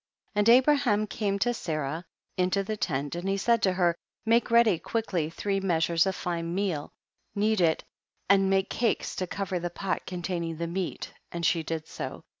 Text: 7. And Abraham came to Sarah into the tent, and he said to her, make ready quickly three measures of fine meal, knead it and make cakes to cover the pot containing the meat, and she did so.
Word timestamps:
7. 0.33 0.39
And 0.39 0.49
Abraham 0.49 1.05
came 1.05 1.37
to 1.37 1.53
Sarah 1.53 2.03
into 2.35 2.63
the 2.63 2.75
tent, 2.75 3.13
and 3.13 3.29
he 3.29 3.37
said 3.37 3.61
to 3.61 3.73
her, 3.73 3.93
make 4.25 4.49
ready 4.49 4.79
quickly 4.79 5.29
three 5.29 5.59
measures 5.59 6.07
of 6.07 6.15
fine 6.15 6.55
meal, 6.55 6.91
knead 7.35 7.61
it 7.61 7.83
and 8.27 8.49
make 8.49 8.71
cakes 8.71 9.15
to 9.17 9.27
cover 9.27 9.59
the 9.59 9.69
pot 9.69 10.07
containing 10.07 10.57
the 10.57 10.65
meat, 10.65 11.13
and 11.31 11.45
she 11.45 11.61
did 11.61 11.87
so. 11.87 12.23